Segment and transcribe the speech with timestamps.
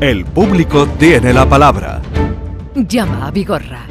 [0.00, 2.00] El público tiene la palabra.
[2.74, 3.84] Llama a Vigorra.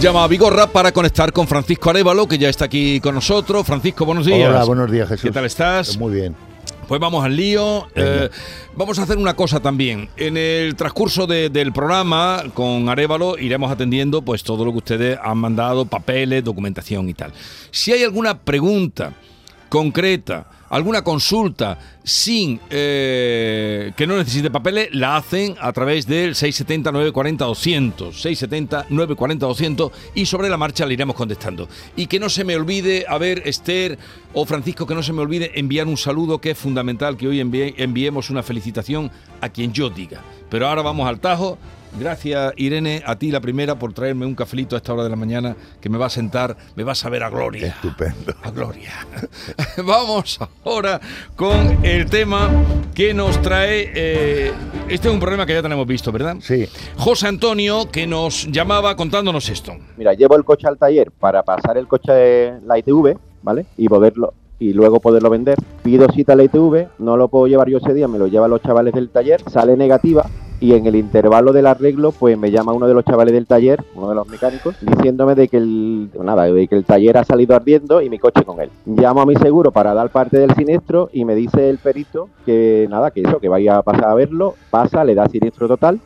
[0.00, 3.66] Llama a Vigorra para conectar con Francisco Arevalo, que ya está aquí con nosotros.
[3.66, 4.50] Francisco, buenos días.
[4.50, 5.22] Hola, buenos días, Jesús.
[5.24, 5.96] ¿Qué tal estás?
[5.98, 6.36] Muy bien.
[6.86, 7.88] Pues vamos al lío.
[7.94, 8.28] Eh,
[8.76, 10.08] vamos a hacer una cosa también.
[10.18, 15.18] En el transcurso de- del programa con Arevalo iremos atendiendo pues todo lo que ustedes
[15.22, 17.32] han mandado, papeles, documentación y tal.
[17.70, 19.14] Si hay alguna pregunta
[19.68, 26.92] concreta, alguna consulta sin eh, que no necesite papeles, la hacen a través del 670
[26.92, 31.68] 940 200, 670 940 200 y sobre la marcha le iremos contestando.
[31.96, 33.98] Y que no se me olvide, a ver, Esther
[34.32, 37.40] o Francisco, que no se me olvide enviar un saludo que es fundamental que hoy
[37.40, 39.10] enviemos una felicitación
[39.40, 40.22] a quien yo diga.
[40.48, 41.58] Pero ahora vamos al tajo.
[41.98, 45.16] Gracias, Irene, a ti la primera por traerme un cafelito a esta hora de la
[45.16, 47.68] mañana que me va a sentar, me va a saber a gloria.
[47.68, 48.34] Estupendo.
[48.42, 48.90] A gloria.
[49.84, 51.00] Vamos ahora
[51.36, 52.50] con el tema
[52.94, 53.90] que nos trae.
[53.94, 54.52] eh,
[54.88, 56.36] este es un problema que ya tenemos visto, ¿verdad?
[56.40, 56.68] Sí.
[56.98, 59.72] José Antonio, que nos llamaba contándonos esto.
[59.96, 63.64] Mira, llevo el coche al taller para pasar el coche de la ITV, ¿vale?
[63.78, 65.56] Y poderlo y luego poderlo vender.
[65.82, 68.50] Pido cita a la ITV, no lo puedo llevar yo ese día, me lo llevan
[68.50, 70.26] los chavales del taller, sale negativa
[70.60, 73.84] y en el intervalo del arreglo pues me llama uno de los chavales del taller,
[73.94, 77.54] uno de los mecánicos, diciéndome de que el nada, de que el taller ha salido
[77.54, 78.70] ardiendo y mi coche con él.
[78.86, 82.86] Llamo a mi seguro para dar parte del siniestro y me dice el perito que
[82.90, 86.00] nada, que eso, que vaya a pasar a verlo, pasa, le da siniestro total,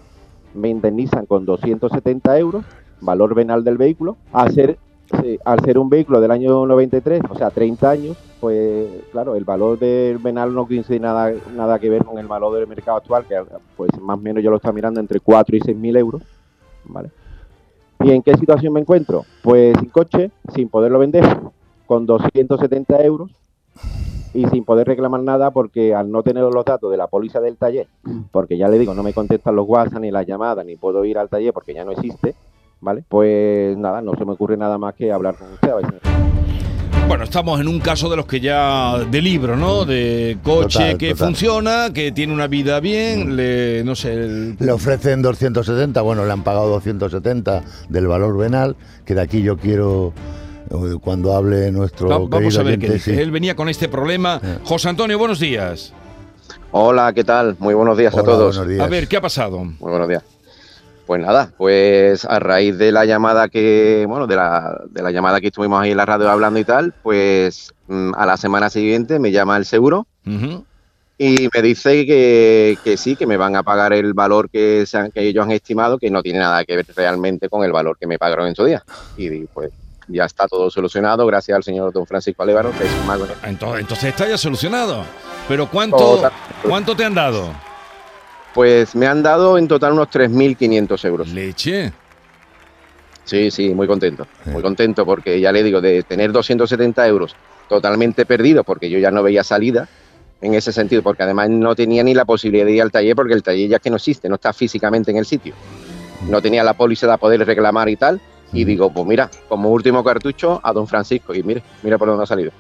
[0.55, 2.65] me indemnizan con 270 euros
[3.01, 4.17] valor venal del vehículo.
[4.33, 4.79] Al ser,
[5.21, 9.45] sí, al ser un vehículo del año 93, o sea, 30 años, pues claro, el
[9.45, 13.25] valor del venal no coincide nada, nada que ver con el valor del mercado actual,
[13.27, 13.41] que
[13.77, 16.23] pues más o menos yo lo estoy mirando entre 4 y 6 mil euros.
[16.85, 17.11] ¿vale?
[18.03, 19.25] ¿Y en qué situación me encuentro?
[19.43, 21.25] Pues sin coche, sin poderlo vender,
[21.87, 23.31] con 270 euros
[24.33, 27.57] y sin poder reclamar nada porque al no tener los datos de la póliza del
[27.57, 27.89] taller,
[28.31, 31.19] porque ya le digo, no me contestan los WhatsApp ni las llamadas, ni puedo ir
[31.19, 32.35] al taller porque ya no existe,
[32.81, 33.05] ¿vale?
[33.09, 35.71] Pues nada, no se me ocurre nada más que hablar con usted.
[35.71, 39.57] a ver si me- Bueno, estamos en un caso de los que ya de libro,
[39.57, 39.85] ¿no?
[39.85, 41.27] De coche Total, que total.
[41.27, 46.31] funciona, que tiene una vida bien, le, no sé, el- Le ofrecen 270, bueno, le
[46.33, 50.13] han pagado 270 del valor venal, que de aquí yo quiero,
[50.71, 53.15] eh, cuando hable nuestro Va- vamos a ver qué oyente, dice.
[53.17, 53.21] sí.
[53.21, 54.41] Él venía con este problema.
[54.45, 54.59] Eh.
[54.63, 55.93] José Antonio, buenos días.
[56.71, 57.57] Hola, ¿qué tal?
[57.59, 58.57] Muy buenos días a todos.
[58.57, 58.87] buenos días.
[58.87, 59.59] A ver, ¿qué ha pasado?
[59.65, 60.23] Muy buenos días.
[61.11, 65.41] Pues nada, pues a raíz de la llamada que, bueno, de la, de la llamada
[65.41, 69.19] que estuvimos ahí en la radio hablando y tal, pues mm, a la semana siguiente
[69.19, 70.07] me llama el seguro
[71.19, 74.99] y me dice que, que sí, que me van a pagar el valor que, se
[74.99, 77.99] han- que ellos han estimado, que no tiene nada que ver realmente con el valor
[77.99, 78.85] que me pagaron en su día.
[79.17, 79.71] Y pues
[80.07, 83.27] ya está todo solucionado, gracias al señor don Francisco Alevaro, que es un mago.
[83.43, 85.03] Entonces, entonces está ya solucionado.
[85.49, 85.97] Pero ¿cuánto.
[86.63, 87.53] ¿cuánto te han dado?
[88.55, 91.29] Pues me han dado en total unos 3.500 euros.
[91.29, 91.93] Leche.
[93.25, 94.27] Sí, sí, muy contento.
[94.47, 97.37] Muy contento porque ya le digo, de tener 270 euros
[97.69, 99.89] totalmente perdido, porque yo ya no veía salida
[100.41, 103.35] en ese sentido, porque además no tenía ni la posibilidad de ir al taller, porque
[103.35, 105.55] el taller ya es que no existe, no está físicamente en el sitio.
[106.29, 108.21] No tenía la póliza de poder reclamar y tal.
[108.53, 111.35] Y digo, pues mira, como último cartucho a don Francisco.
[111.35, 112.51] Y mire, mira por dónde ha salido.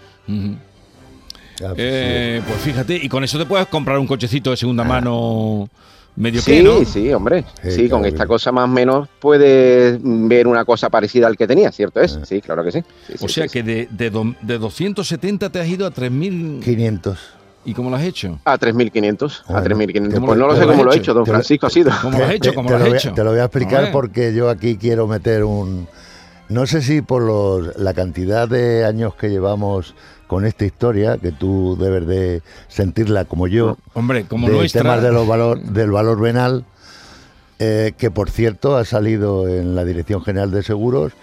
[1.62, 5.68] Ah, Eh, pues fíjate, y con eso te puedes comprar un cochecito de segunda mano
[6.16, 6.84] medio Sí, que, ¿no?
[6.84, 7.44] sí, hombre.
[7.62, 11.46] Sí, Sí, con esta cosa más o menos puedes ver una cosa parecida al que
[11.46, 12.18] tenía, ¿cierto es?
[12.24, 12.82] Sí, claro que sí.
[13.06, 16.60] Sí, O sea que de, de, do- de 270 te has ido a 3.000.
[16.62, 17.18] 500.
[17.62, 18.40] ¿Y cómo lo has hecho?
[18.44, 20.14] A 3.500, a Bueno, 3.500.
[20.14, 21.12] ¿cómo Pues no lo sé cómo lo he hecho?
[21.12, 21.92] don Te Francisco ha sido.
[22.02, 22.54] ¿Cómo lo has hecho?
[22.54, 23.12] ¿Cómo lo has hecho?
[23.12, 25.86] Te lo voy a explicar porque yo aquí quiero meter un...
[26.48, 29.94] No sé si por los, la cantidad de años que llevamos
[30.30, 34.82] con esta historia, que tú debes de sentirla como yo, Hombre, como de nuestra.
[34.82, 36.64] temas de los valor, del valor venal,
[37.58, 41.14] eh, que por cierto ha salido en la Dirección General de Seguros,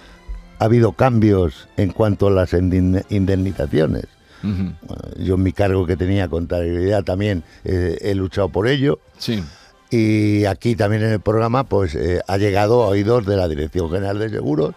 [0.60, 4.04] ha habido cambios en cuanto a las indemn- indemnizaciones.
[4.44, 4.74] Bueno,
[5.18, 9.42] yo en mi cargo que tenía contabilidad también eh, he luchado por ello Sí.
[9.90, 13.90] y aquí también en el programa pues eh, ha llegado a oídos de la Dirección
[13.90, 14.76] General de Seguros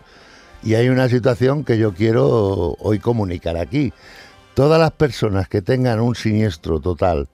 [0.62, 3.92] y hay una situación que yo quiero hoy comunicar aquí.
[4.60, 7.28] Todas las personas que tengan un siniestro total,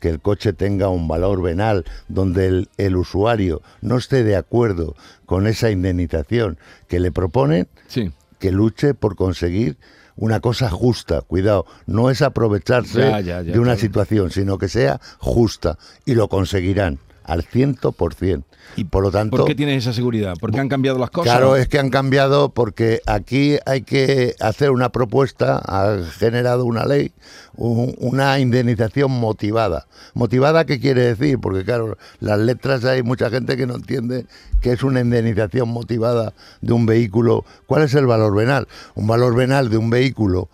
[0.00, 4.94] que el coche tenga un valor venal, donde el, el usuario no esté de acuerdo
[5.26, 8.12] con esa indemnización que le proponen, Sí.
[8.38, 9.76] que luche por conseguir
[10.14, 11.20] una cosa justa.
[11.22, 13.80] Cuidado, no es aprovecharse Ya, ya, ya, de una claro.
[13.80, 17.00] situación, sino que sea justa y lo conseguirán.
[17.28, 18.42] Al 100%.
[18.76, 20.34] ¿Y por lo tanto, ¿Por qué tienes esa seguridad?
[20.38, 21.32] ¿Porque han cambiado las cosas?
[21.32, 26.84] Claro, es que han cambiado porque aquí hay que hacer una propuesta, ha generado una
[26.84, 27.12] ley,
[27.56, 29.86] un- una indemnización motivada.
[30.14, 31.38] ¿Motivada qué quiere decir?
[31.40, 34.26] Porque claro, las letras hay mucha gente que no entiende
[34.60, 37.44] qué es una indemnización motivada de un vehículo.
[37.66, 38.68] ¿Cuál es el valor venal?
[38.94, 40.48] Un valor venal de un vehículo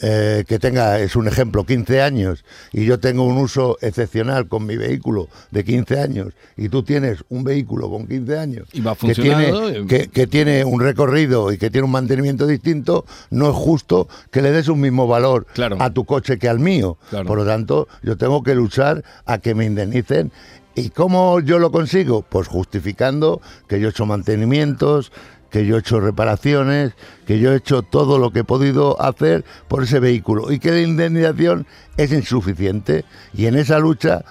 [0.00, 4.66] eh, que tenga, es un ejemplo, 15 años y yo tengo un uso excepcional con
[4.66, 8.96] mi vehículo de 15 años y tú tienes un vehículo con 15 años Y va
[8.96, 9.84] que tiene, eh.
[9.88, 14.42] que, que tiene un recorrido y que tiene un mantenimiento distinto, no es justo que
[14.42, 15.76] le des un mismo valor Claro.
[15.80, 16.98] a tu coche que al mío.
[17.10, 17.26] Claro.
[17.26, 20.32] Por lo tanto, yo tengo que luchar a que me indemnicen.
[20.76, 22.22] ¿Y cómo yo lo consigo?
[22.28, 25.12] Pues justificando que yo he hecho mantenimientos,
[25.54, 26.94] que yo he hecho reparaciones,
[27.28, 30.72] que yo he hecho todo lo que he podido hacer por ese vehículo y que
[30.72, 31.64] la indemnización
[31.96, 33.04] es insuficiente.
[33.32, 34.24] Y en esa lucha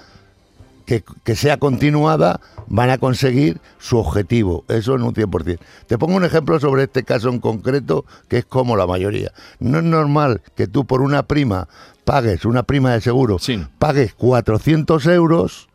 [0.85, 4.65] que, que sea continuada, van a conseguir su objetivo.
[4.67, 5.59] Eso en un 100%.
[5.87, 9.31] Te pongo un ejemplo sobre este caso en concreto, que es como la mayoría.
[9.61, 11.69] No es normal que tú por una prima
[12.03, 13.65] pagues, una prima de seguro, Sí.
[13.79, 15.69] pagues 400 euros,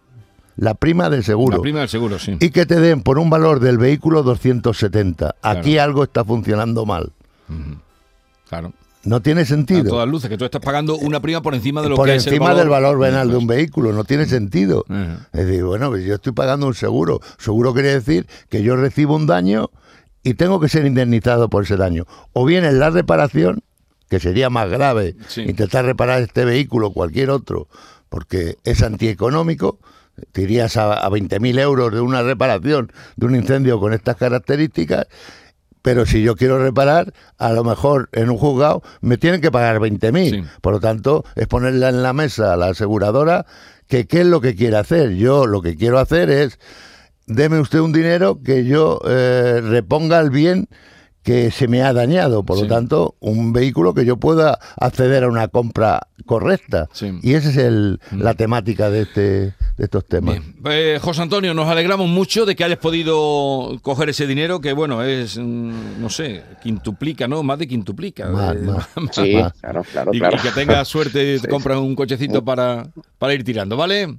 [0.59, 1.57] la prima del seguro.
[1.57, 2.37] La prima del seguro, sí.
[2.41, 5.37] Y que te den por un valor del vehículo 270.
[5.41, 7.13] Aquí algo está funcionando mal.
[8.49, 8.73] Claro.
[9.05, 9.85] No tiene A sentido.
[9.89, 12.27] todas luces, que tú estás pagando una prima por encima de lo por que es
[12.27, 12.61] el encima valor.
[12.61, 14.85] del valor venal de un vehículo, no tiene sentido.
[15.33, 17.21] Es decir, bueno, pues yo estoy pagando un seguro.
[17.39, 19.71] Seguro quiere decir que yo recibo un daño
[20.25, 22.05] y tengo que ser indemnizado por ese daño.
[22.33, 23.61] O bien en la reparación,
[24.11, 25.43] que sería más grave, Sí.
[25.43, 27.69] intentar reparar este vehículo o cualquier otro,
[28.09, 29.79] porque es antieconómico.
[30.33, 35.07] Te irías a, a 20.000 euros de una reparación de un incendio con estas características
[35.83, 39.79] pero si yo quiero reparar, a lo mejor en un juzgado me tienen que pagar
[39.79, 40.31] 20.000.
[40.31, 40.43] Sí.
[40.61, 43.47] Por lo tanto, es ponerla en la mesa a la aseguradora
[43.87, 45.15] que qué es lo que quiere hacer.
[45.15, 46.59] Yo lo que quiero hacer es,
[47.27, 50.69] deme usted un dinero que yo eh, reponga el bien
[51.29, 52.43] que se me ha dañado.
[52.43, 52.63] Por Sí.
[52.63, 56.89] lo tanto, un vehículo que yo pueda acceder a una compra correcta.
[56.95, 57.13] Sí.
[57.13, 57.21] Mm.
[57.23, 60.39] Y esa es el, la temática de, este, de estos temas.
[60.41, 60.57] Bien.
[60.71, 65.03] Eh, José Antonio, nos alegramos mucho de que hayas podido coger ese dinero que, bueno,
[65.03, 67.43] es, mm, no sé, quintuplica, ¿no?
[67.43, 68.27] Más de quintuplica.
[68.31, 68.89] Más, Eh, más.
[69.13, 70.37] Sí, claro, claro, y, claro.
[70.39, 72.87] y que tengas suerte y te Sí, compras un cochecito para,
[73.19, 74.17] para ir tirando, ¿vale?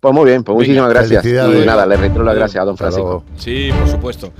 [0.00, 1.24] Pues muy bien, pues Venga, muchísimas gracias.
[1.24, 3.24] Y nada, le reitero las gracias a don Francisco.
[3.36, 4.30] Sí, por supuesto.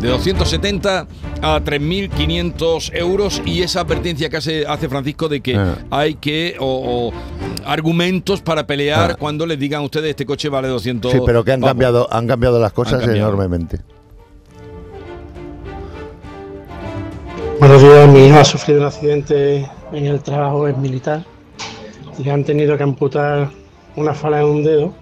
[0.00, 1.06] De 270
[1.42, 5.74] a 3.500 euros y esa advertencia que hace, hace Francisco de que Ah.
[5.90, 7.12] hay que, o, o
[7.68, 9.16] argumentos para pelear Ah.
[9.18, 12.28] cuando les digan a ustedes este coche vale 200 Sí, pero que han cambiado, han
[12.28, 13.16] cambiado las cosas cambiado.
[13.28, 13.80] enormemente.
[17.58, 21.24] Buenos días, mi hijo ha sufrido un accidente en el trabajo, es militar.
[22.22, 23.50] Le han tenido que amputar
[23.96, 24.92] una fala en un dedo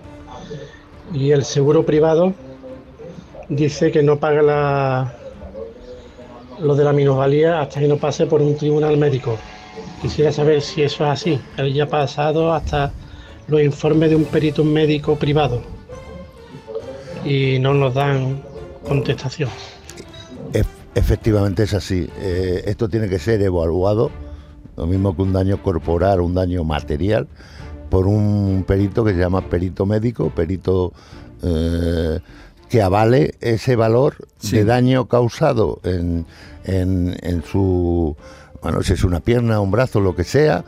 [1.13, 2.33] y el seguro privado
[3.49, 5.15] dice que no paga la,
[6.61, 9.37] lo de la minusvalía hasta que no pase por un tribunal médico.
[10.01, 11.41] Quisiera saber si eso es así.
[11.57, 12.93] Él ya ha pasado hasta
[13.49, 15.61] los informes de un perito médico privado
[17.25, 18.43] y no nos dan
[18.87, 19.49] contestación.
[20.53, 22.09] Ef- efectivamente es así.
[22.21, 24.11] Eh, esto tiene que ser evaluado,
[24.77, 27.27] lo mismo que un daño corporal, un daño material,
[27.95, 30.93] por un perito que se llama perito médico, perito
[31.45, 32.19] eh,
[32.69, 34.57] que avale ese valor Sí.
[34.57, 36.27] de daño causado en,
[36.65, 38.17] en- en su,
[38.63, 40.65] bueno, si es una pierna, un brazo, lo que sea.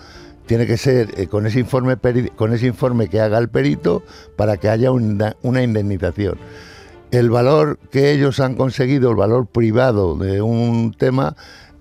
[0.47, 4.05] Tiene que ser eh, con ese informe peri- con ese informe que haga el perito
[4.37, 6.39] para que haya una- una indemnización
[7.11, 11.35] el valor que ellos han conseguido, el valor privado de un tema,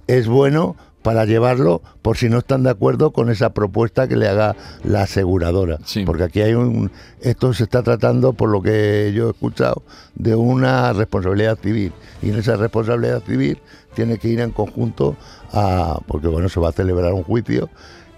[0.08, 0.76] es bueno
[1.06, 5.04] para llevarlo por si no están de acuerdo con esa propuesta que le haga la
[5.04, 5.78] aseguradora.
[5.86, 6.04] Sí.
[6.04, 6.90] Porque aquí hay un...
[7.22, 9.84] Esto se está tratando, por lo que yo he escuchado,
[10.16, 11.94] de una responsabilidad civil.
[12.24, 13.60] Y en esa responsabilidad civil
[13.94, 15.16] tiene que ir en conjunto
[15.54, 16.00] a...
[16.08, 17.70] Porque bueno, se va a celebrar un juicio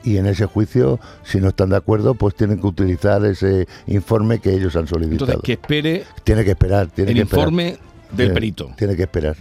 [0.06, 4.40] y en ese juicio, si no están de acuerdo, pues tienen que utilizar ese informe
[4.40, 5.26] que ellos han solicitado.
[5.26, 7.50] Entonces, que espere Tiene que esperar, tiene el que esperar.
[7.50, 7.78] informe
[8.12, 8.72] del perito.
[8.78, 9.36] Tiene que esperar,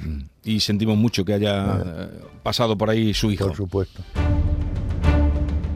[0.45, 2.09] Y sentimos mucho que haya eh,
[2.43, 3.47] pasado por ahí su hijo.
[3.47, 4.03] por supuesto.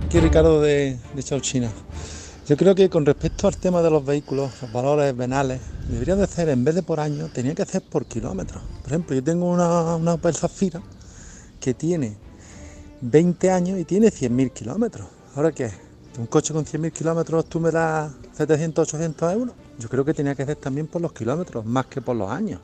[0.06, 1.70] Aquí Ricardo de, de Chauchina.
[2.48, 6.26] Yo creo que con respecto al tema de los vehículos, los valores venales, deberían de
[6.26, 8.60] ser, en vez de por año, tenía que hacer por kilómetros.
[8.82, 10.82] Por ejemplo, yo tengo una, una Opel Zafira
[11.60, 12.16] que tiene
[13.02, 15.06] 20 años y tiene 100.000 kilómetros.
[15.36, 15.70] ¿Ahora qué?
[16.18, 19.54] ¿Un coche con 100.000 kilómetros tú me das 700, 800 euros?
[19.78, 22.60] Yo creo que tenía que ser también por los kilómetros, más que por los años.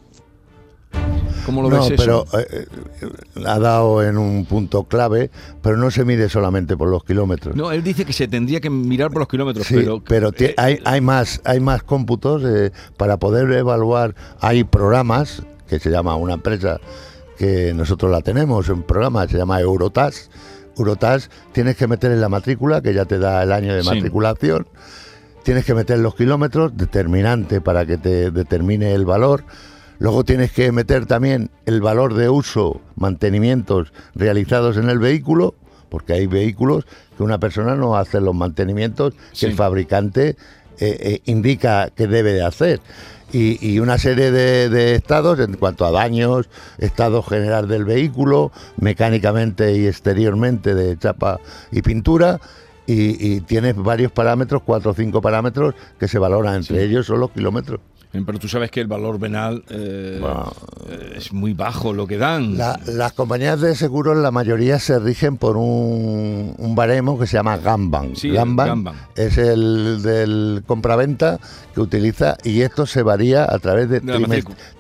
[1.45, 2.02] ¿Cómo lo no, ves eso?
[2.02, 2.66] pero eh,
[3.02, 3.06] eh,
[3.47, 5.30] ha dado en un punto clave,
[5.62, 7.54] pero no se mide solamente por los kilómetros.
[7.54, 10.02] No, él dice que se tendría que mirar por los kilómetros, Sí, pero...
[10.02, 14.14] pero, eh, hay, hay más hay más cómputos eh, para poder evaluar.
[14.40, 16.80] Hay programas que se llama una empresa
[17.37, 20.30] que nosotros la tenemos, un programa que se llama Eurotas.
[20.78, 23.88] Eurotas tienes que meter en la matrícula, que ya te da el año de Sí.
[23.88, 24.66] matriculación.
[25.47, 29.45] Tienes que meter los kilómetros, determinante para que te determine el valor.
[30.00, 35.55] Luego tienes que meter también el valor de uso, mantenimientos realizados en el vehículo,
[35.88, 36.85] porque hay vehículos
[37.17, 40.37] que una persona no hace los mantenimientos que el fabricante eh,
[40.81, 42.81] eh, indica que debe de hacer.
[43.33, 46.49] Y, y una serie de, de estados en cuanto a daños,
[46.79, 51.38] estado general del vehículo, mecánicamente y exteriormente de chapa
[51.71, 52.41] y pintura.
[52.87, 56.85] Y, y tienes varios parámetros, cuatro o cinco parámetros que se valoran, entre Sí.
[56.85, 57.81] ellos son los kilómetros.
[58.25, 60.50] Pero tú sabes que el valor venal eh, Bueno.
[60.88, 62.57] eh, es muy bajo lo que dan.
[62.57, 67.35] La- las compañías de seguros, la mayoría se rigen por un, un baremo que se
[67.37, 68.16] llama Gamban.
[68.16, 68.95] Sí, Gamban, Gamban.
[69.16, 71.38] es el del compraventa
[71.75, 74.00] que utiliza y esto se varía a través de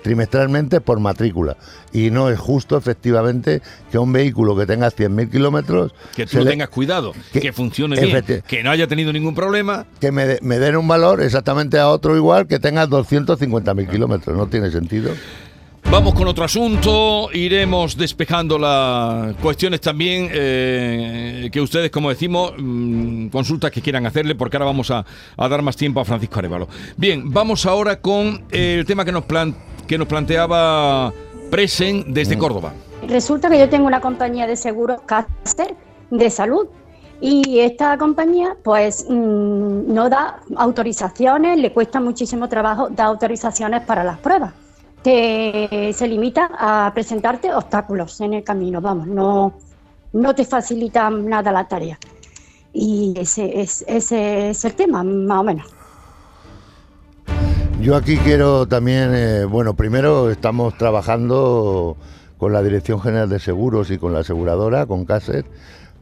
[0.02, 1.56] trimestralmente por matrícula.
[1.96, 6.50] Y no es justo, efectivamente, que un vehículo que tenga 100.000 kilómetros que tú le-
[6.50, 9.86] tengas cuidado, que, que- funcione bien, que no haya tenido ningún problema.
[10.00, 14.36] que me, de- me den un valor exactamente a otro igual que tenga 250.000 kilómetros.
[14.36, 15.10] No tiene sentido.
[15.88, 23.28] Vamos con otro asunto, iremos despejando las cuestiones también eh, que ustedes, como decimos, mm,
[23.28, 26.68] consultas que quieran hacerle, porque ahora vamos a, a dar más tiempo a Francisco Arevalo.
[26.96, 29.54] Bien, vamos ahora con el tema que nos, plan-
[29.86, 31.12] que nos planteaba
[31.50, 32.72] Presen desde Córdoba.
[33.06, 35.76] Resulta que yo tengo una compañía de seguros Caster
[36.10, 36.66] de salud
[37.20, 44.04] y esta compañía pues mm, no da autorizaciones, le cuesta muchísimo trabajo dar autorizaciones para
[44.04, 44.52] las pruebas.
[45.02, 49.54] Te, se limita a presentarte obstáculos en el camino, vamos, no,
[50.12, 51.98] no te facilita nada la tarea.
[52.72, 55.75] Y ese es, ese es el tema, más o menos.
[57.86, 61.96] Yo aquí quiero también, eh, bueno, primero estamos trabajando
[62.36, 65.46] con la Dirección General de Seguros y con la aseguradora, con CASET,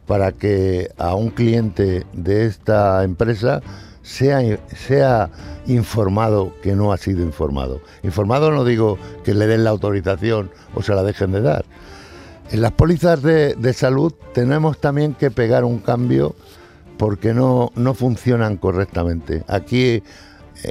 [0.07, 3.61] para que a un cliente de esta empresa
[4.01, 4.39] sea,
[4.75, 5.29] sea
[5.67, 7.81] informado que no ha sido informado.
[8.01, 11.65] Informado no digo que le den la autorización o se la dejen de dar.
[12.49, 16.35] En las pólizas de, de salud tenemos también que pegar un cambio
[16.97, 19.43] porque no, no funcionan correctamente.
[19.47, 20.01] Aquí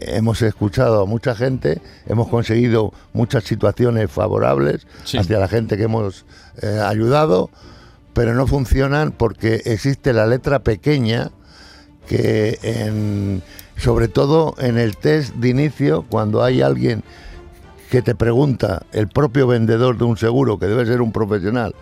[0.03, 5.19] hemos escuchado a mucha gente, hemos conseguido muchas situaciones favorables Sí.
[5.19, 6.25] hacia la gente que hemos
[6.63, 7.51] eh, ayudado,
[8.13, 11.31] pero no funcionan porque existe la letra pequeña
[12.09, 13.43] que en,
[13.77, 17.03] sobre todo en el test de inicio, cuando hay alguien
[17.91, 21.75] que te pregunta, el propio vendedor de un seguro, que debe ser un profesional,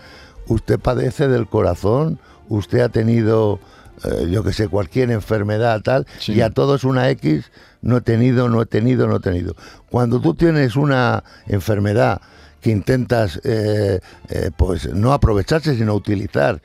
[0.46, 3.58] usted padece del corazón, usted ha tenido,
[4.04, 6.32] eh, yo que sé, cualquier enfermedad tal, Sí.
[6.34, 7.50] y a todos una X,
[7.82, 9.54] no he tenido, no he tenido, no he tenido.
[9.90, 12.20] Cuando tú tienes una enfermedad
[12.60, 16.62] que intentas, eh, eh, pues no aprovecharse, sino utilizar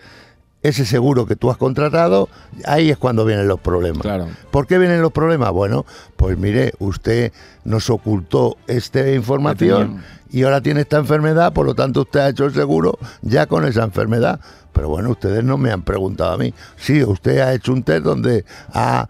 [0.63, 2.29] ese seguro que tú has contratado,
[2.65, 4.01] ahí es cuando vienen los problemas.
[4.01, 4.27] Claro.
[4.51, 5.51] ¿Por qué vienen los problemas?
[5.51, 5.85] Bueno,
[6.15, 7.31] pues mire, usted
[7.63, 12.45] nos ocultó esta información y ahora tiene esta enfermedad, por lo tanto usted ha hecho
[12.45, 14.39] el seguro ya con esa enfermedad.
[14.73, 16.53] Pero bueno, ustedes no me han preguntado a mí.
[16.75, 19.07] Sí, usted ha hecho un test donde ha,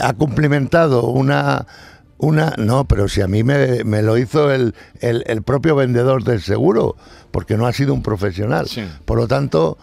[0.00, 1.66] ha cumplimentado una...
[2.16, 6.22] Una, no, pero si a mí me, me lo hizo el, el- el propio vendedor
[6.22, 6.96] del seguro,
[7.32, 8.66] porque no ha sido un profesional.
[8.68, 8.84] Sí.
[9.04, 9.76] Por lo tanto,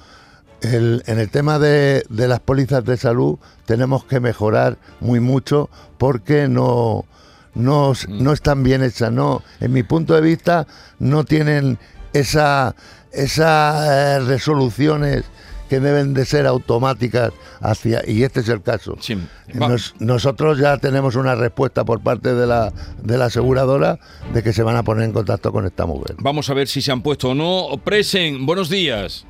[0.61, 5.69] el- en el tema de, de las pólizas de salud tenemos que mejorar muy mucho
[5.97, 7.05] porque no,
[7.53, 8.23] no, Mm.
[8.23, 9.11] no están bien hechas.
[9.11, 10.67] No, en mi punto de vista,
[10.99, 11.77] no tienen
[12.13, 12.75] esa,
[13.11, 15.23] esas eh, resoluciones
[15.69, 18.97] que deben de ser automáticas hacia y este es el caso.
[18.99, 19.15] Sí.
[19.59, 23.97] Va- Nos- nosotros ya tenemos una respuesta por parte de la, de la aseguradora
[24.33, 26.17] de que se van a poner en contacto con esta mujer.
[26.19, 27.67] Vamos a ver si se han puesto o no.
[27.85, 29.25] Presen, buenos días.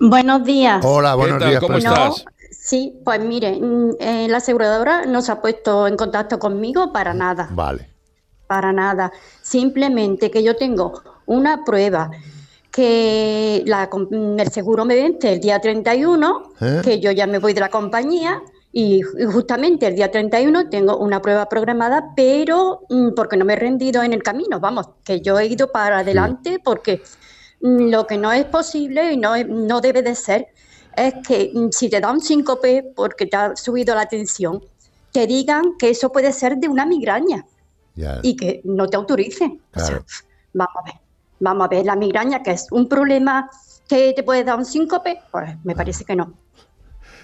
[0.00, 0.84] Buenos días.
[0.84, 1.60] Hola, buenos días.
[1.60, 2.24] ¿Cómo estás?
[2.50, 7.14] sí, pues mire, mm, eh, la aseguradora no se ha puesto en contacto conmigo para
[7.14, 7.48] nada.
[7.52, 7.90] Vale.
[8.46, 9.10] para nada.
[9.42, 12.10] Simplemente que yo tengo una prueba
[12.70, 16.80] que la com- el seguro me vence el día 31, ¿Eh?
[16.84, 18.40] que yo ya me voy de la compañía
[18.72, 23.56] y, justamente el día 31 tengo una prueba programada, pero mm, porque no me he
[23.56, 27.25] rendido en el camino, vamos, que yo he ido para adelante porque mm,
[27.60, 30.48] lo que no es posible y no, no debe de ser
[30.96, 34.62] es que si te da un síncope porque te ha subido la tensión,
[35.12, 37.44] te digan que eso puede ser de una migraña
[38.22, 39.60] y que no te autoricen.
[39.74, 40.02] O sea,
[40.52, 40.94] vamos a ver.
[41.38, 43.50] Vamos a ver, la migraña, que es un problema
[43.88, 46.32] que te puede dar un síncope, pues me parece que no.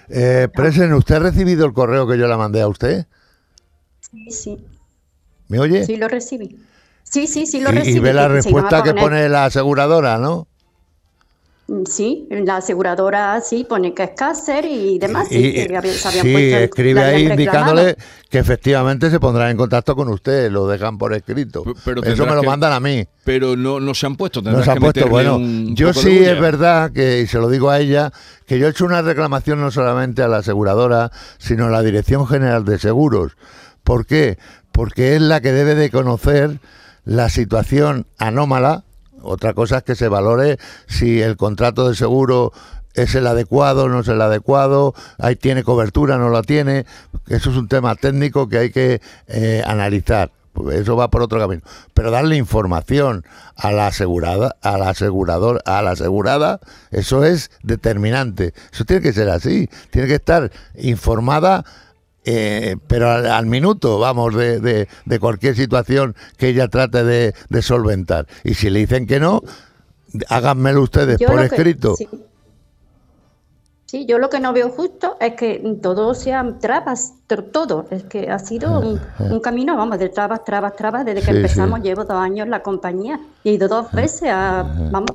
[0.08, 3.06] Eh, Presen, ¿usted ha recibido el correo que yo le mandé a usted?
[4.00, 4.66] Sí, sí,
[5.48, 5.84] ¿Me oye?
[5.86, 6.58] sí lo recibí.
[7.04, 7.96] Sí, sí, sí lo y, recibí.
[7.96, 10.46] y ve la que respuesta que pone la aseguradora, ¿no?
[11.68, 15.30] Mm, Sí, la aseguradora sí pone que es cáncer y demás.
[15.30, 17.32] Y- sí, que se habían sí, puesto- escribe ahí reclamado.
[17.34, 17.96] indicándole
[18.28, 21.62] que efectivamente se pondrán en contacto con usted, lo dejan por escrito.
[21.62, 23.06] P- pero Eso me lo que- mandan a mí.
[23.24, 24.42] Pero no, no se han puesto.
[24.42, 25.06] No se ha que puesto.
[25.08, 25.38] Bueno,
[25.74, 28.10] yo sí es verdad que, y se lo digo a ella,
[28.46, 32.26] que yo he hecho una reclamación no solamente a la aseguradora, sino a la Dirección
[32.26, 33.36] General de Seguros.
[33.84, 34.36] ¿Por qué?
[34.72, 36.58] Porque es la que debe de conocer
[37.04, 38.84] la situación anómala.
[39.22, 42.52] Otra cosa es que se valore si el contrato de seguro
[42.94, 46.86] es el adecuado, no es el adecuado, ahí tiene cobertura, no la tiene.
[47.28, 50.30] Eso es un tema técnico que hay que eh, analizar.
[50.52, 51.62] Pues Eso va por otro camino.
[51.94, 53.24] Pero darle información
[53.56, 58.52] a la asegurada, a la asegurador, a la asegurada, eso es determinante.
[58.70, 59.70] Eso tiene que ser así.
[59.90, 61.64] Tiene que estar informada,
[62.24, 67.34] eh, pero al, al minuto, vamos, de, de- de cualquier situación que ella trate de,
[67.48, 68.26] de solventar.
[68.44, 69.42] Y si le dicen que no,
[70.28, 71.96] háganmelo ustedes Yo por que- escrito.
[71.96, 72.08] sí.
[73.86, 77.86] Sí, yo lo que no veo justo es que todo sean trabas, tr- todo.
[77.90, 81.04] Es que ha sido un, un camino, vamos, de trabas, trabas, trabas.
[81.04, 81.88] Desde que Sí, empezamos, sí.
[81.88, 85.10] llevo dos años en la compañía y he ido dos veces a, vamos.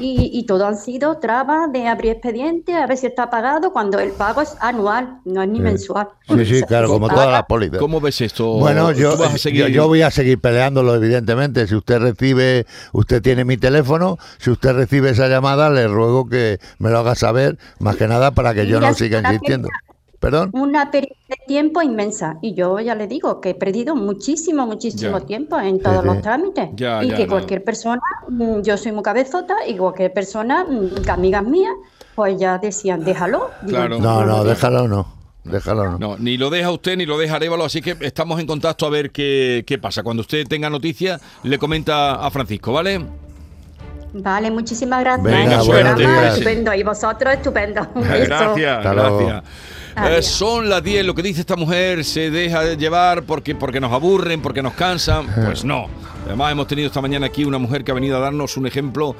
[0.00, 3.98] Y, y todo han sido trabas de abrir expediente, a ver si está pagado, cuando
[3.98, 6.08] el pago es anual, no es ni mensual.
[6.28, 7.78] Sí, sí, claro, como paga- todas las pólizas.
[7.78, 8.46] ¿Cómo ves esto?
[8.54, 11.66] Bueno, yo, ¿Tú vas a yo, voy a seguir peleándolo, evidentemente.
[11.66, 16.58] Si usted recibe, usted tiene mi teléfono, si usted recibe esa llamada, le ruego que
[16.78, 19.68] me lo haga saber, más que nada para que yo no siga insistiendo.
[20.20, 20.50] ¿Perdón?
[20.52, 22.36] Una pérdida de tiempo inmensa.
[22.42, 25.24] Y yo ya le digo que he perdido muchísimo, muchísimo Ya.
[25.26, 26.06] tiempo en todos sí.
[26.06, 26.68] los trámites.
[26.74, 27.30] Ya, y ya, que no.
[27.30, 31.72] cualquier persona, mm, yo soy muy cabezota, y cualquier persona, mm, que amigas mías,
[32.14, 33.50] pues ya decían, déjalo.
[33.62, 33.98] Digo, Claro.
[33.98, 35.06] No, no, déjalo no.
[35.42, 35.98] Déjalo no.
[35.98, 38.90] No, ni lo deja usted ni lo deja Arevalo, así que estamos en contacto a
[38.90, 40.02] ver qué, qué pasa.
[40.02, 43.00] Cuando usted tenga noticias, le comenta a Francisco, ¿vale?
[44.12, 45.24] Vale, muchísimas gracias.
[45.24, 46.28] Venga.
[46.28, 46.74] Estupendo.
[46.74, 47.86] Y vosotros, estupendo.
[47.94, 48.24] Un beso.
[48.26, 49.42] Gracias, gracias.
[49.94, 50.18] Adiós.
[50.18, 53.92] Eh, son las 10, lo que dice esta mujer se deja llevar porque, porque nos
[53.92, 55.26] aburren, porque nos cansan.
[55.44, 55.88] Pues no.
[56.26, 59.16] Además hemos tenido esta mañana aquí una mujer que ha venido a darnos un ejemplo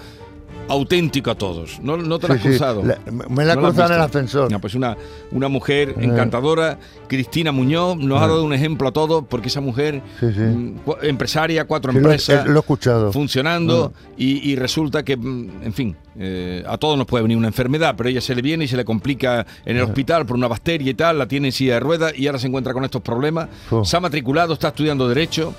[0.71, 1.81] auténtico a todos.
[1.83, 2.59] ¿No, no te la has Sí, sí.
[2.59, 2.83] cruzado?
[2.85, 4.51] La- me la he ¿No has cruzado en el ascensor.
[4.51, 4.97] No, pues una,
[5.33, 6.79] una mujer encantadora,
[7.09, 10.97] Cristina Muñoz, nos ha dado un ejemplo a todos porque esa mujer, Sí, mm, cu-
[11.03, 13.13] empresaria, cuatro lo, empresas, eh, lo he escuchado.
[13.13, 17.49] funcionando y, y resulta que, mm, en fin, eh, a todos nos puede venir una
[17.49, 20.49] enfermedad, pero ella se le viene y se le complica en el hospital por una
[20.49, 23.03] bacteria y tal, la tiene en silla de ruedas y ahora se encuentra con estos
[23.03, 23.49] problemas.
[23.71, 23.85] Oh.
[23.85, 25.53] Se ha matriculado, está estudiando Derecho.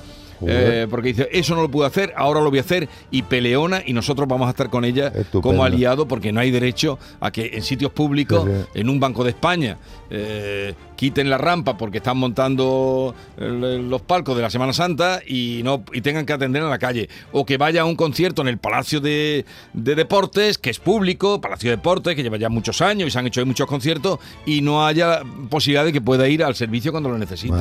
[0.47, 3.81] Eh, porque dice, eso no lo pude hacer, ahora lo voy a hacer y peleona
[3.85, 5.41] y nosotros vamos a estar con ella Estupendo.
[5.41, 9.31] como aliado porque no hay derecho a que en sitios públicos, en un banco de
[9.31, 9.77] España,
[10.09, 15.61] eh, quiten la rampa porque están montando el- los palcos de la Semana Santa y
[15.63, 17.09] no y tengan que atender en la calle.
[17.31, 21.41] O que vaya a un concierto en el Palacio de, de Deportes, que es público,
[21.41, 24.19] Palacio de Deportes, que lleva ya muchos años y se han hecho ahí muchos conciertos,
[24.45, 27.55] y no haya posibilidad de que pueda ir al servicio cuando lo necesita.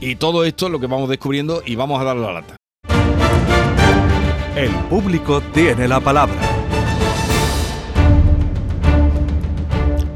[0.00, 2.56] Y todo esto es lo que vamos descubriendo y vamos a darle la lata.
[4.54, 6.34] El público tiene la palabra.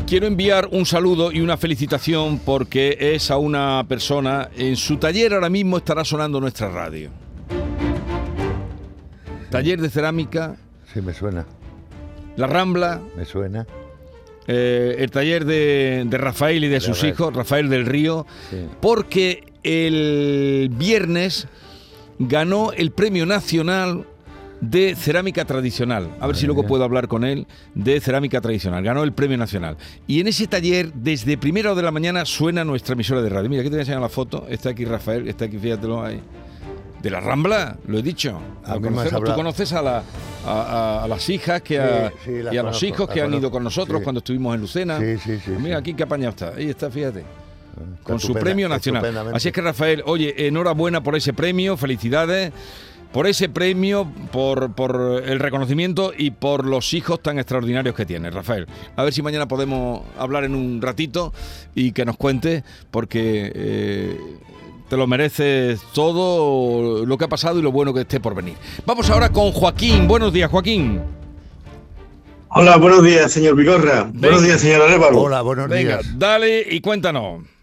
[0.07, 5.35] Quiero enviar un saludo y una felicitación porque es a una persona, en su taller
[5.35, 7.11] ahora mismo estará sonando nuestra radio.
[9.51, 10.57] Taller de cerámica,
[10.95, 11.45] Sí, me suena.
[12.37, 13.67] La Rambla, Me suena.
[14.47, 17.13] eh, el taller de, de Rafael y de sus Rafael.
[17.13, 18.59] hijos, Rafael del Río, Sí.
[18.81, 21.49] porque el viernes
[22.21, 24.07] ganó el Premio Nacional
[24.61, 26.09] de Cerámica Tradicional.
[26.21, 26.69] A ver si luego mía.
[26.69, 28.83] puedo hablar con él de Cerámica Tradicional.
[28.83, 29.77] Ganó el Premio Nacional.
[30.07, 33.49] Y en ese taller, desde primera hora de la mañana, suena nuestra emisora de radio.
[33.51, 34.47] Mira, aquí te voy a enseñar la foto.
[34.49, 36.21] Está aquí Rafael, está aquí, fíjatelo ahí.
[37.03, 38.41] De la Rambla, lo he dicho.
[38.67, 39.21] Lo.
[39.23, 40.03] Tú conoces a, la-
[40.47, 43.21] a- a- a las hijas que a- Sí, sí, las y a los hijos que
[43.21, 44.05] han ido con nosotros Sí.
[44.05, 44.99] cuando estuvimos en Lucena.
[44.99, 46.55] Sí, sí, sí, Mira aquí qué apañado está.
[46.57, 47.25] Ahí está, fíjate
[48.03, 49.35] con su premio nacional.
[49.35, 52.51] Así es que Rafael, oye, enhorabuena por ese premio, felicidades
[53.17, 58.35] por ese premio, por, por el reconocimiento y por los hijos tan extraordinarios que tienes,
[58.35, 58.67] Rafael.
[58.95, 61.33] A ver si mañana podemos hablar en un ratito
[61.75, 64.21] y que nos cuentes, porque eh,
[64.91, 68.57] te lo mereces todo lo que ha pasado y lo bueno que esté por venir.
[68.85, 70.07] Vamos ahora con Joaquín.
[70.07, 71.01] Buenos días, Joaquín.
[72.51, 74.11] Hola, buenos días, señor Vigorra.
[74.13, 75.23] Buenos días, señor Arévalo.
[75.23, 76.19] Hola, buenos Venga, días.
[76.19, 77.56] dale y cuéntanos.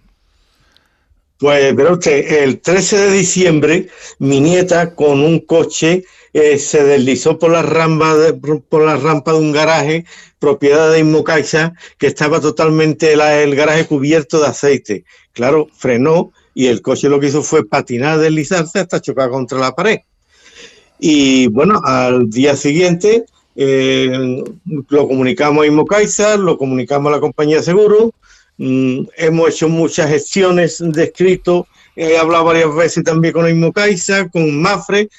[1.37, 3.87] Pues, pero usted, el 13 de diciembre,
[4.19, 9.33] mi nieta con un coche eh, se deslizó por la, rampa de, por la rampa
[9.33, 10.05] de un garaje
[10.39, 15.05] propiedad de Inmocaixa que estaba totalmente el garaje cubierto de aceite.
[15.31, 19.75] Claro, frenó y el coche lo que hizo fue patinar, deslizarse hasta chocar contra la
[19.75, 19.99] pared.
[20.99, 24.43] Y bueno, al día siguiente eh,
[24.89, 28.11] lo comunicamos a Inmocaixa, lo comunicamos a la compañía de seguros,
[28.57, 34.61] mm, hemos hecho muchas gestiones de escrito, he hablado varias veces también con Inmocaixa, con
[34.61, 35.09] Mafre,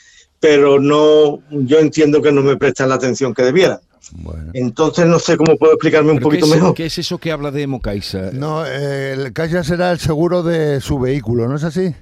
[0.41, 3.79] pero no, yo entiendo que no me prestan la atención que debieran.
[4.13, 4.51] Bueno.
[4.53, 6.75] Entonces no sé cómo puedo explicarme un ¿Pero poquito qué, es, mejor.
[6.75, 8.31] qué es eso que habla de Mocaisa?
[8.33, 11.95] No, eh, el Caixa será el seguro de su vehículo, ¿no es así?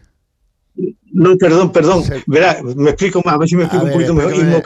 [1.23, 2.03] No, perdón, perdón.
[2.27, 4.63] Verá, me explico más, a ver si me A explico ver, un poquito mejor.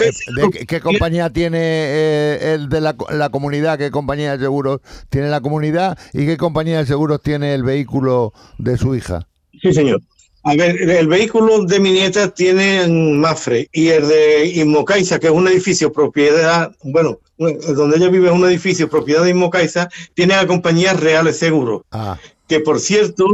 [0.51, 3.79] ¿de qué, compañía tiene eh, el de la, co- la comunidad?
[3.79, 5.99] ¿Qué compañía de seguros tiene la comunidad?
[6.12, 9.27] ¿Y qué compañía de seguros tiene el vehículo de su hija?
[9.61, 10.01] Sí, señor.
[10.45, 15.33] A ver, el vehículo de mi nieta tiene Mafre y el de Inmocaiza, que es
[15.33, 20.47] un edificio propiedad, bueno, donde ella vive es un edificio propiedad de Inmocaiza, tiene la
[20.47, 21.83] compañía Reales Seguros.
[21.90, 22.16] Ah,
[22.47, 23.27] Que por cierto,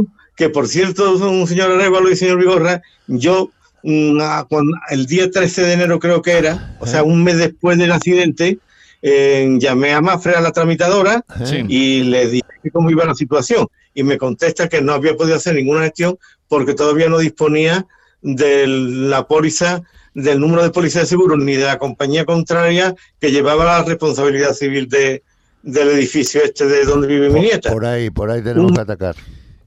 [0.43, 3.49] que por cierto, un señor Arevalo y señor Vigorra, yo
[3.83, 7.37] mm, ah, cuando- el día 13 de enero creo que era, o sea, un mes
[7.37, 8.59] después del accidente,
[9.01, 11.63] eh, llamé a Mafre, a la tramitadora, Sí.
[11.69, 13.67] y le dije cómo iba la situación.
[13.93, 16.17] Y me contesta que no había podido hacer ninguna gestión
[16.49, 17.85] porque todavía no disponía
[18.21, 19.81] de la póliza,
[20.13, 24.53] del número de póliza de seguro, ni de la compañía contraria que llevaba la responsabilidad
[24.53, 25.23] civil de,
[25.61, 27.71] del edificio este de donde vive mi nieta.
[27.71, 29.15] por ahí, por ahí tenemos que atacar.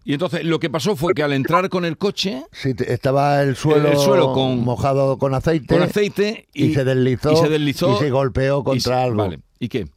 [0.08, 3.56] Y entonces lo que pasó fue que al entrar con el coche, Sí, estaba el
[3.56, 7.48] suelo, El suelo con- mojado con aceite, con aceite y, y, se deslizó, y se
[7.48, 9.16] deslizó y se golpeó y contra se- algo.
[9.24, 9.40] Vale.
[9.58, 9.88] ¿Y qué?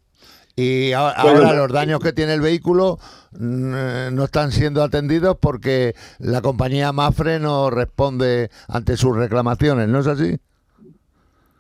[0.55, 2.97] Y ahora no- los daños que tiene el vehículo
[3.33, 9.87] mm, eh, no están siendo atendidos porque la compañía Mafre no responde ante sus reclamaciones,
[9.89, 10.37] ¿no es así?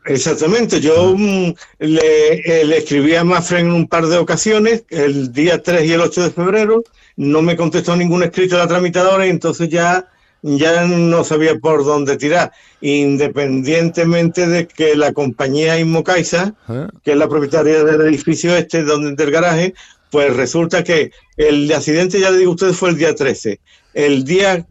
[0.09, 5.31] Exactamente, yo mm, le, eh, le escribí a Mafre en un par de ocasiones, el
[5.31, 6.83] día 3 y el 8 de febrero,
[7.15, 10.07] no me contestó ningún escrito de la tramitadora y entonces ya,
[10.41, 16.87] ya no sabía por dónde tirar, independientemente de que la compañía Inmocaixa, ¿Eh?
[17.03, 19.75] que es la propietaria del edificio este, donde, del garaje,
[20.09, 23.59] pues resulta que el accidente, ya le digo a ustedes, fue el día 13.
[23.93, 24.65] El día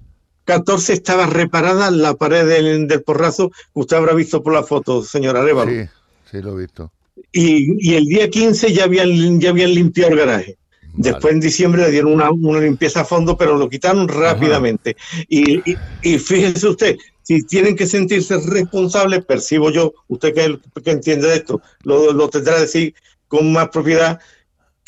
[0.49, 5.43] 14 estaba reparada la pared del, del porrazo usted habrá visto por la foto, señora
[5.43, 5.71] Arevalo.
[5.71, 5.87] Sí,
[6.31, 6.91] sí lo he visto.
[7.31, 10.57] Y, y el día 15 ya habían, ya habían limpiado el garaje.
[10.95, 14.97] Después en diciembre le dieron una, una limpieza a fondo, pero lo quitaron rápidamente.
[15.29, 20.91] Y, y, y fíjese usted, si tienen que sentirse responsables, percibo yo, usted que, que
[20.93, 22.95] entiende de esto, lo, lo tendrá que decir
[23.29, 24.19] con más propiedad,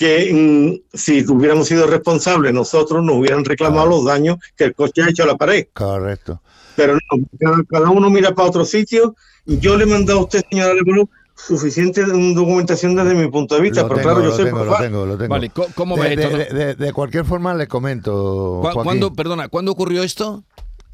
[0.00, 5.02] que mm, si hubiéramos sido responsables nosotros nos hubieran reclamado los daños que el coche
[5.02, 5.66] ha hecho a la pared.
[5.74, 6.40] Correcto.
[6.74, 7.00] Pero no,
[7.38, 9.14] cada, cada uno mira para otro sitio.
[9.44, 13.82] Yo le he mandado a usted, señora Arevalo, suficiente documentación desde mi punto de vista,
[13.82, 15.28] Lo pero tengo, claro, yo lo soy tengo, lo tengo, lo tengo.
[15.28, 16.28] Vale, ¿cómo de, esto?
[16.38, 20.44] de- de- de cualquier forma le comento, ¿Cu- Joaquín, ¿Cuándo, perdona, ¿cuándo ocurrió esto?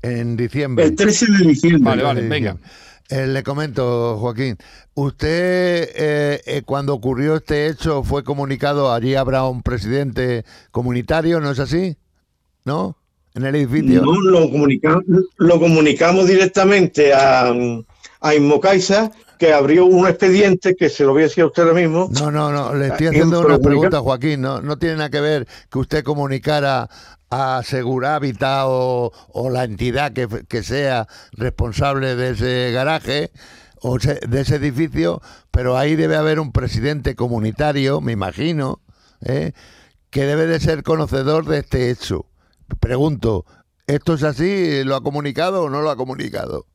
[0.02, 0.84] en diciembre.
[0.84, 1.82] El 13 de diciembre.
[1.84, 2.56] Vale, vale, venga.
[3.08, 4.56] Eh, le comento, Joaquín,
[4.94, 11.52] usted eh, eh, cuando ocurrió este hecho fue comunicado, allí habrá un presidente comunitario, ¿no
[11.52, 11.96] es así?
[12.64, 12.96] ¿No?
[13.34, 14.02] En el edificio.
[14.02, 15.00] No, lo, comunica-
[15.36, 17.52] lo comunicamos directamente a,
[18.20, 21.74] a Inmocaixa, que abrió un expediente que se lo voy a decir a usted ahora
[21.74, 22.08] mismo.
[22.12, 24.40] No, no, no, le estoy Eh, haciendo una pregunta, Joaquín.
[24.40, 26.88] No, no tiene nada que ver que usted comunicara
[27.30, 33.30] a Segurávita o, o la entidad que, que sea responsable de ese garaje
[33.80, 35.20] o se- de ese edificio,
[35.50, 38.80] pero ahí debe haber un presidente comunitario, me imagino,
[39.20, 39.52] ¿eh?
[40.10, 42.26] que debe de ser conocedor de este hecho.
[42.80, 43.44] Pregunto,
[43.86, 44.82] ¿esto es así?
[44.84, 46.66] ¿Lo ha comunicado o no lo ha comunicado?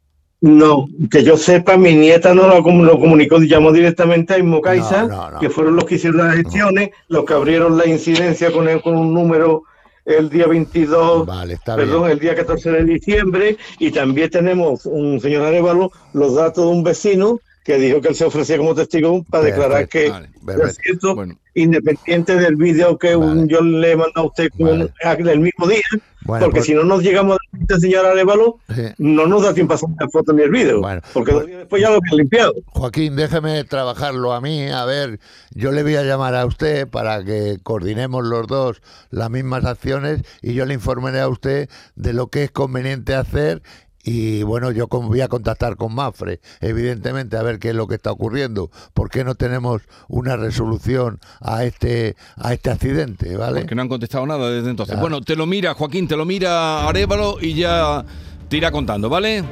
[0.42, 5.08] No, que yo sepa, mi nieta no lo, lo comunicó, llamó directamente a Inmocaixa, No,
[5.08, 5.40] no, no.
[5.40, 8.98] que fueron los que hicieron las gestiones, los que abrieron la incidencia con, el- con
[8.98, 9.64] un número
[10.04, 12.14] el día 22 Vale, está perdón, bien.
[12.14, 16.84] el día 14 de diciembre y también tenemos un señor Arevalo, los datos de un
[16.84, 20.82] vecino que dijo que él se ofrecía como testigo para declarar que vale, perfecto.
[20.84, 23.48] cierto, Bueno, independiente del vídeo que un- Vale.
[23.48, 24.90] yo le he mandado a usted con-
[25.30, 25.82] el mismo día,
[26.24, 28.82] Bueno, porque pues- si no nos llegamos a la señor Arevalo, Sí.
[28.98, 31.82] no nos da tiempo a hacer la foto ni el vídeo, Bueno, porque pues- después
[31.82, 32.54] ya lo habían limpiado.
[32.68, 34.68] Joaquín, déjeme trabajarlo a mí.
[34.70, 35.20] A ver,
[35.54, 40.22] yo le voy a llamar a usted para que coordinemos los dos las mismas acciones
[40.42, 43.62] y yo le informaré a usted de lo que es conveniente hacer
[44.04, 47.96] Y bueno, yo voy a contactar con Mafre, evidentemente, a ver qué es lo que
[47.96, 48.72] está ocurriendo.
[48.94, 53.38] ¿Por qué no tenemos una resolución a este, a este accidente?
[53.38, 53.62] ¿vale?
[53.62, 54.96] Porque no han contestado nada desde entonces.
[54.96, 55.02] Ya.
[55.02, 58.04] Bueno, te lo mira, Joaquín, te lo mira Arevalo y ya
[58.50, 59.44] te irá contando, ¿vale?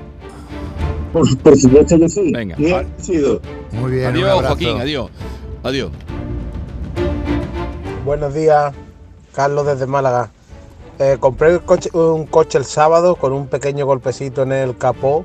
[1.14, 2.32] Por, por supuesto que sí.
[2.32, 4.46] Venga, Muy bien, adiós.
[4.46, 5.12] Joaquín, adiós.
[5.64, 5.92] Adiós.
[8.06, 8.74] Buenos días,
[9.34, 10.32] Carlos desde Málaga.
[11.02, 11.62] Eh, compré
[11.94, 15.24] un coche el sábado con un pequeño golpecito en el capó,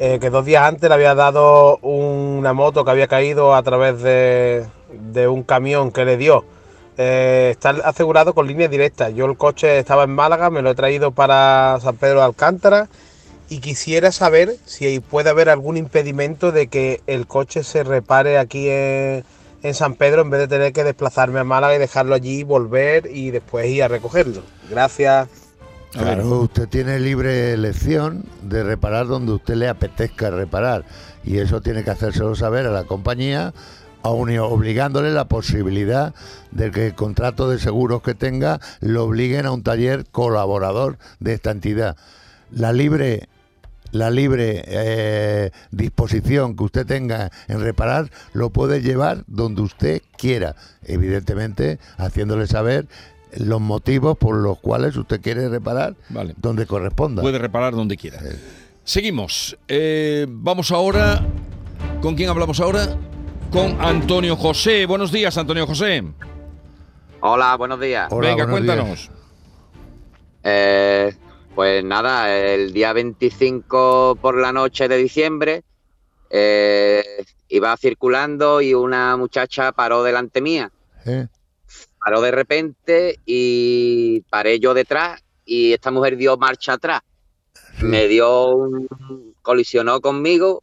[0.00, 4.02] eh, que dos días antes le había dado una moto que había caído a través
[4.02, 4.66] de,
[5.28, 6.44] un camión que le dio.
[6.98, 9.10] Eh, está asegurado con línea directa.
[9.10, 12.88] Yo el coche estaba en Málaga, me lo he traído para San Pedro de Alcántara
[13.48, 18.68] y quisiera saber si puede haber algún impedimento de que el coche se repare aquí
[18.68, 19.24] en,
[19.62, 23.08] en San Pedro en vez de tener que desplazarme a Málaga y dejarlo allí, volver
[23.12, 24.42] y después ir a recogerlo.
[24.68, 25.28] Gracias.
[25.92, 30.86] Claro, usted tiene libre elección de reparar donde usted le apetezca reparar
[31.22, 33.52] y eso tiene que hacérselo saber a la compañía,
[34.02, 36.14] aun obligándole la posibilidad
[36.50, 41.34] de que el contrato de seguros que tenga lo obliguen a un taller colaborador de
[41.34, 41.96] esta entidad.
[42.50, 43.28] La libre
[43.92, 50.56] la libre eh, disposición que usted tenga en reparar lo puede llevar donde usted quiera,
[50.84, 52.86] evidentemente haciéndole saber
[53.36, 56.34] los motivos por los cuales usted quiere reparar Vale.
[56.36, 57.22] donde corresponda.
[57.22, 58.18] Puede reparar donde quiera.
[58.84, 59.56] Seguimos.
[59.68, 61.24] Eh, vamos ahora.
[62.00, 62.96] ¿Con quién hablamos ahora?
[63.50, 64.86] Con Antonio José.
[64.86, 66.02] Buenos días, Antonio José.
[67.20, 68.08] Hola, buenos días.
[68.10, 69.10] Hola, Venga, buenos cuéntanos.
[70.42, 71.14] Eh,
[71.54, 75.64] pues nada, el día 25 por la noche de diciembre
[76.30, 80.72] eh, iba circulando y una muchacha paró delante mía.
[81.04, 81.26] ¿Eh?
[82.02, 87.02] Paró de repente y paré yo detrás y esta mujer dio marcha atrás.
[87.78, 87.84] Sí.
[87.84, 88.88] Me dio un...
[89.42, 90.62] colisionó conmigo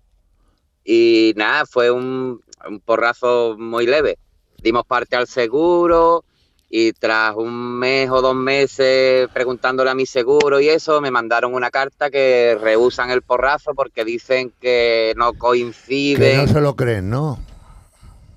[0.84, 4.18] y nada, fue un, un porrazo muy leve.
[4.58, 6.24] Dimos parte al seguro
[6.70, 11.54] y tras un mes o dos meses preguntándole a mi seguro y eso, me mandaron
[11.56, 16.38] una carta que rehusan el porrazo porque dicen que no Que coinciden.
[16.46, 17.40] no se lo creen, ¿no?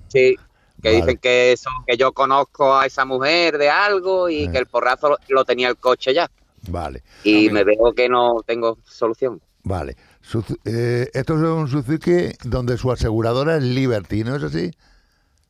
[0.07, 0.35] Sí,
[0.81, 0.95] que Vale.
[0.97, 4.51] dicen que eso, que yo conozco a esa mujer de algo y Eh.
[4.51, 6.29] que el porrazo lo, lo tenía el coche ya.
[6.69, 9.41] Vale, Y me veo que no tengo solución.
[9.63, 9.95] vale.
[10.23, 14.71] Suzu- eh, esto es un Suzuki donde su aseguradora es Liberty, ¿no es así?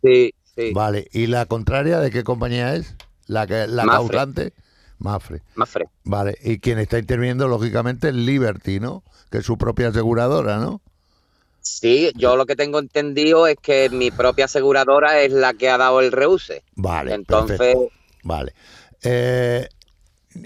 [0.01, 2.95] Sí, sí, Vale, ¿y la contraria de qué compañía es?
[3.27, 4.07] La, que, la Mafre.
[4.09, 4.53] causante.
[4.99, 5.41] Mafre.
[5.65, 5.91] fresco.
[6.03, 9.03] Vale, y quien está interviniendo, lógicamente, es Liberty, ¿no?
[9.29, 10.81] Que es su propia aseguradora, ¿no?
[11.61, 15.77] Sí, yo lo que tengo entendido es que mi propia aseguradora es la que ha
[15.77, 16.63] dado el reuse.
[16.75, 17.89] Vale, Entonces, perfecto.
[18.23, 18.53] Vale.
[19.01, 19.67] Eh,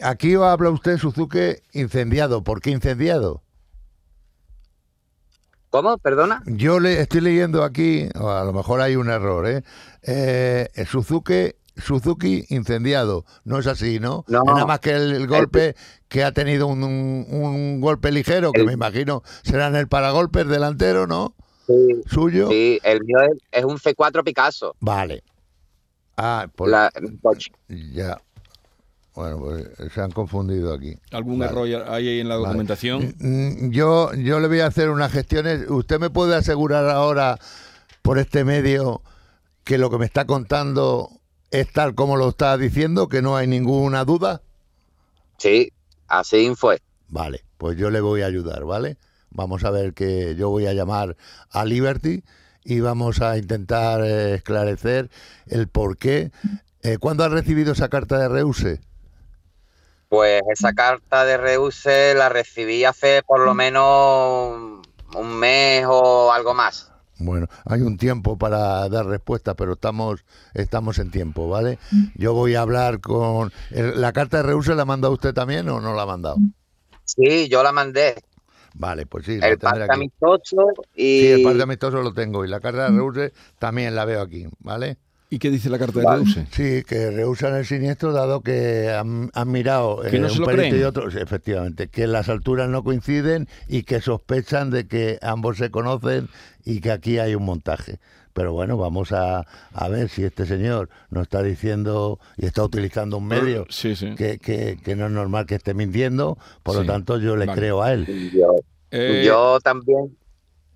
[0.03, 2.43] aquí habla usted, Suzuki, incendiado.
[2.43, 3.41] ¿Por qué incendiado?
[5.69, 5.97] ¿Cómo?
[5.97, 6.41] ¿Perdona?
[6.45, 9.63] Yo le estoy leyendo aquí, o a lo mejor hay un error, ¿eh?
[10.03, 13.25] Eh, Suzuki, Suzuki incendiado.
[13.43, 14.25] No es así, ¿no?
[14.27, 14.39] No.
[14.45, 15.75] Es nada más que el, el golpe
[16.07, 19.87] que ha tenido un, un- un golpe ligero, que El- me imagino será en el
[19.87, 21.35] paragolpes delantero, ¿no?
[21.67, 21.73] Sí,
[22.05, 22.47] Suyo.
[22.49, 24.75] sí, el mío es, es un C4 Picasso.
[24.79, 25.21] Vale.
[26.15, 26.89] Ah, pues La,
[27.21, 27.51] coche.
[27.67, 28.17] ya.
[29.17, 30.95] Bueno, pues se han confundido aquí.
[31.09, 31.51] ¿Algún Vale.
[31.51, 33.15] error hay ahí en la documentación?
[33.17, 35.67] Mm, Yo, yo le voy a hacer unas gestiones.
[35.71, 37.39] ¿Usted me puede asegurar ahora
[38.03, 39.01] por este medio
[39.63, 41.09] que lo que me está contando
[41.49, 44.43] es tal como lo está diciendo, que no hay ninguna duda?
[45.39, 45.73] Sí,
[46.07, 46.79] así fue.
[47.07, 48.97] Vale, pues yo le voy a ayudar, ¿vale?
[49.31, 51.17] Vamos a ver que yo voy a llamar
[51.49, 52.23] a Liberty
[52.63, 55.09] y vamos a intentar eh, esclarecer
[55.47, 56.31] el por qué.
[56.83, 58.79] Eh, ¿Cuándo ha recibido esa carta de reuse?
[60.09, 64.81] Pues esa carta de reuse la recibí hace por lo menos
[65.15, 66.91] un mes o algo más.
[67.19, 71.79] Bueno, hay un tiempo para dar respuesta, pero estamos estamos en tiempo, ¿vale?
[72.15, 73.51] Yo voy a hablar con...
[73.71, 76.37] ¿La carta de reuse la ha mandado usted también o no la ha mandado?
[77.03, 78.15] Sí, yo la mandé.
[78.75, 81.21] Vale, pues sí, El parte amistoso y...
[81.21, 84.45] Sí, el parte amistoso lo tengo y la carta de reuse también la veo aquí,
[84.59, 84.97] ¿vale?
[85.29, 86.23] ¿Y qué dice la carta de Vale.
[86.23, 86.47] reuse?
[86.51, 90.39] Sí, que rehusan el siniestro dado que han, han mirado Que no eh, se un
[90.39, 90.81] lo perito creen.
[90.81, 95.57] y otro, sí, efectivamente, que las alturas no coinciden y que sospechan de que ambos
[95.57, 96.29] se conocen
[96.63, 97.99] y que aquí hay un montaje.
[98.31, 103.17] Pero bueno, vamos a, a ver si este señor nos está diciendo y está utilizando
[103.17, 104.15] un medio Sí, sí.
[104.15, 107.59] que, que- que no es normal que esté mintiendo, por lo tanto yo le vale.
[107.61, 108.05] creo a él.
[108.33, 108.55] Yo,
[108.91, 110.17] Eh, yo también,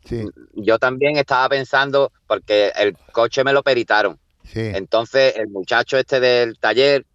[0.04, 4.18] Sí, yo también estaba pensando, porque el coche me lo peritaron.
[4.54, 7.06] Sí, Entonces, el muchacho este del taller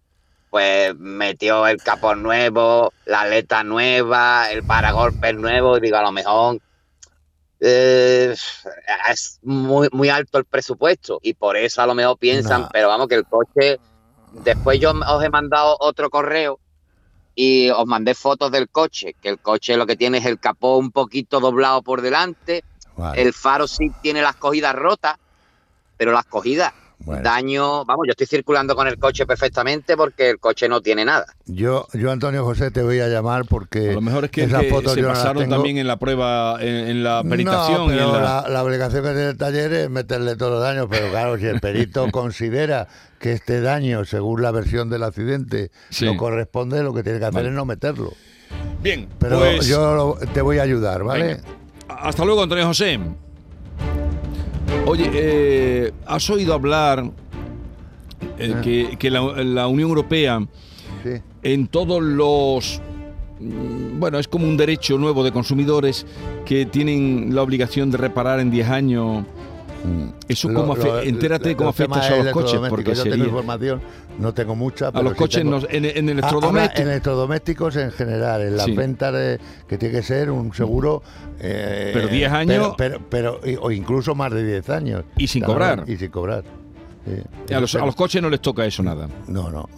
[0.49, 6.11] pues metió el capó nuevo, la aleta nueva, el paragolpes nuevo, y digo, a lo
[6.11, 6.59] mejor
[7.59, 8.33] eh,
[9.11, 12.69] es muy, muy alto el presupuesto y por eso a lo mejor piensan, No.
[12.71, 13.77] pero vamos, que el coche,
[14.31, 16.59] después yo os he mandado otro correo
[17.35, 20.77] y os mandé fotos del coche, que el coche lo que tiene es el capó
[20.77, 22.63] un poquito doblado por delante,
[23.15, 25.17] el faro sí tiene las cogidas rotas,
[25.97, 27.21] pero las cogidas, Bueno.
[27.23, 31.25] daño, vamos, yo estoy circulando con el coche perfectamente porque el coche no tiene nada.
[31.45, 34.63] Yo, yo Antonio José, te voy a llamar porque A lo mejor es que, esas
[34.63, 37.87] que fotos se yo no las pasaron también en la prueba, en, en la peritación.
[37.87, 38.49] No, y en pero la- la...
[38.49, 41.59] la obligación que tiene el taller es meterle todos los daños, pero claro, si el
[41.61, 42.87] perito considera
[43.19, 46.05] que este daño, según la versión del accidente, Sí.
[46.05, 47.49] no corresponde, lo que tiene que hacer Vale.
[47.49, 48.11] es no meterlo.
[48.81, 51.25] Bien, Pero pues yo lo- te voy a ayudar, ¿vale?
[51.35, 51.41] Venga.
[51.87, 52.99] hasta luego, Antonio José.
[54.85, 57.11] Oye, eh, ¿has oído hablar
[58.39, 58.61] eh, Ah.
[58.61, 60.39] que, que la, la Unión Europea
[61.03, 61.21] Sí.
[61.43, 62.81] en todos los...
[63.39, 66.05] mm, Bueno, es como un derecho nuevo de consumidores
[66.45, 69.25] que tienen la obligación de reparar en 10 años.
[70.27, 73.25] Eso Lo- lo- entérate los cómo afecta eso a los coches, porque yo tengo sería...
[73.25, 73.81] información,
[74.19, 74.87] no tengo mucha.
[74.87, 76.79] A pero los sí coches, tengo- en, en Ah, electrodomésticos...
[76.81, 78.71] en electrodomésticos en general, en las Sí.
[78.75, 81.01] ventas de, que tiene que ser un seguro.
[81.39, 85.03] eh, Pero 10 años- Pero, pero, pero- o incluso más de 10 años.
[85.17, 85.83] Y sin cobrar.
[85.87, 86.43] Y sin cobrar.
[87.05, 87.53] sí.
[87.53, 89.07] a, los, a los coches no les toca eso nada.
[89.27, 89.69] No, no.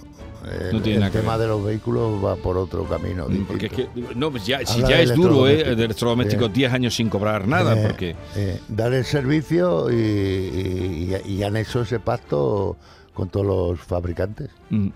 [0.49, 1.47] El, No tiene el nada que tema ver.
[1.47, 3.27] de los vehículos va por otro camino.
[3.29, 4.09] Mm, Porque es distinto.
[4.09, 5.75] que, no, pues ya, si ya es duro, ¿eh?
[5.75, 8.15] De electrodomésticos, Eh, 10 años sin cobrar nada, Eh, porque...
[8.35, 12.77] eh, dar el servicio y, y- y han hecho ese pacto
[13.13, 14.49] con todos los fabricantes.
[14.69, 14.87] mm,